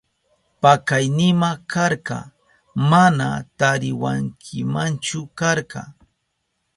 Pakaynima 0.61 1.49
karka, 1.71 2.17
mana 2.89 3.27
tariwankimachu 3.59 5.19
karka. 5.39 5.81